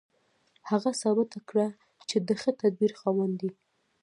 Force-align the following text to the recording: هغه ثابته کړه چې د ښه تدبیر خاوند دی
هغه 0.69 0.91
ثابته 1.01 1.39
کړه 1.49 1.67
چې 2.09 2.17
د 2.27 2.29
ښه 2.41 2.51
تدبیر 2.61 2.91
خاوند 2.99 3.33
دی 3.41 3.51